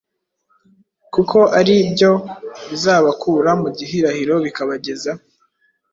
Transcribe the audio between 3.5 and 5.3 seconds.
mu gihirahiro bikabageza